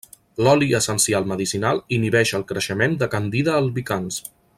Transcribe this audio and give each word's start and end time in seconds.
L'oli 0.45 0.69
essencial 0.77 1.27
medicinal 1.33 1.81
inhibeix 1.99 2.33
el 2.39 2.47
creixement 2.53 2.97
de 3.03 3.09
Candida 3.13 3.55
albicans. 3.59 4.19